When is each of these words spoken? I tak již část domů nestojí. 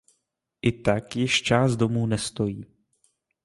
I 0.61 0.71
tak 0.81 1.15
již 1.15 1.43
část 1.43 1.75
domů 1.75 2.05
nestojí. 2.05 2.65